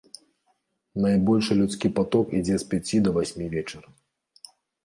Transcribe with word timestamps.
Найбольшы 1.05 1.57
людскі 1.59 1.87
паток 1.99 2.27
ідзе 2.39 2.57
з 2.65 2.69
пяці 2.73 2.97
да 3.09 3.15
васьмі 3.19 3.45
вечара. 3.53 3.89